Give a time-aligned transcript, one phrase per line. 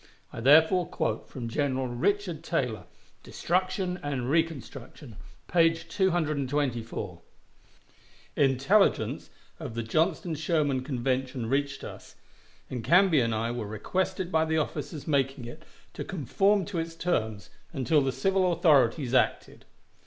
[0.33, 2.85] I therefore quote from General Richard Taylor,
[3.21, 5.15] "Destruction and Reconstruction,"
[5.47, 7.21] page 224:
[8.35, 9.29] "Intelligence
[9.59, 12.15] of the Johnston Sherman convention reached us,
[12.67, 15.61] and Canby and I were requested by the officers making it
[15.93, 19.65] to conform to its terms until the civil authorities acted."